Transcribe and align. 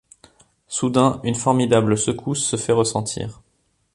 Soudain, 0.67 1.21
une 1.23 1.35
formidable 1.35 1.95
secousse 1.95 2.43
se 2.43 2.55
fait 2.57 2.71
ressentir. 2.71 3.43